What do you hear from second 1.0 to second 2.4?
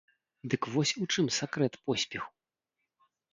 у чым сакрэт поспеху!